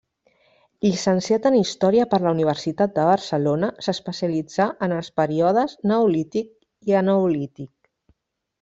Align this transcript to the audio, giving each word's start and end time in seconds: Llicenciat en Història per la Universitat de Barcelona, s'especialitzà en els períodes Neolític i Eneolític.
Llicenciat 0.85 1.43
en 1.49 1.57
Història 1.59 2.07
per 2.13 2.19
la 2.23 2.31
Universitat 2.37 2.95
de 2.95 3.03
Barcelona, 3.09 3.69
s'especialitzà 3.89 4.69
en 4.89 4.97
els 4.97 5.13
períodes 5.21 5.77
Neolític 5.93 6.51
i 6.93 6.99
Eneolític. 7.05 7.73